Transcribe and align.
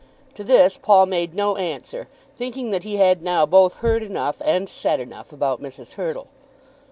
To 0.33 0.43
this 0.43 0.79
Paul 0.81 1.05
made 1.05 1.35
no 1.35 1.57
answer, 1.57 2.07
thinking 2.35 2.71
that 2.71 2.81
he 2.81 2.97
had 2.97 3.21
now 3.21 3.45
both 3.45 3.75
heard 3.75 4.01
enough 4.01 4.41
and 4.43 4.67
said 4.67 4.99
enough 4.99 5.31
about 5.31 5.61
Mrs. 5.61 5.91
Hurtle. 5.91 6.25